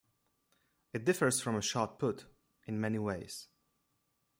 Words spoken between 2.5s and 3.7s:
in many ways.